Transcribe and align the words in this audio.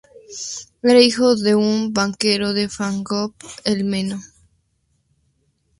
Era 0.81 0.99
hijo 0.99 1.35
de 1.35 1.53
un 1.53 1.93
banquero 1.93 2.53
de 2.53 2.67
Fráncfort 2.69 3.35
del 3.63 3.83
Meno. 3.83 4.19